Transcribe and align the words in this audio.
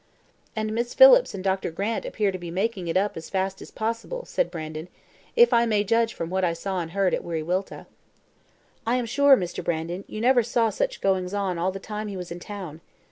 "And 0.55 0.73
Miss 0.73 0.95
Phillips 0.95 1.35
and 1.35 1.43
Dr. 1.43 1.69
Grant 1.69 2.05
appear 2.07 2.31
to 2.31 2.39
be 2.39 2.49
making 2.49 2.87
it 2.87 2.97
up 2.97 3.15
as 3.15 3.29
fast 3.29 3.61
as 3.61 3.69
possible," 3.69 4.25
said 4.25 4.49
Brandon, 4.49 4.87
"if 5.35 5.53
I 5.53 5.67
may 5.67 5.83
judge 5.83 6.15
from 6.15 6.31
what 6.31 6.43
I 6.43 6.53
saw 6.53 6.79
and 6.79 6.93
heard 6.93 7.13
at 7.13 7.23
Wiriwilta." 7.23 7.85
"I 8.83 8.95
am 8.95 9.05
sure, 9.05 9.37
Mr. 9.37 9.63
Brandon, 9.63 10.03
you 10.07 10.19
never 10.19 10.41
saw 10.41 10.71
such 10.71 11.01
goings 11.01 11.35
on 11.35 11.59
all 11.59 11.71
the 11.71 11.79
time 11.79 12.07
he 12.07 12.17
was 12.17 12.31
in 12.31 12.39
town. 12.39 12.81